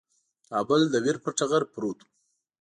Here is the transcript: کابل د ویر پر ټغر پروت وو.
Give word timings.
کابل 0.49 0.81
د 0.89 0.95
ویر 1.03 1.17
پر 1.23 1.31
ټغر 1.39 1.63
پروت 1.73 1.99
وو. 2.03 2.09